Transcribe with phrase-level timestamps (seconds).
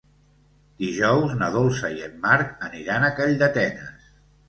[0.83, 4.15] Dijous na Dolça i en Marc aniran a Calldetenes.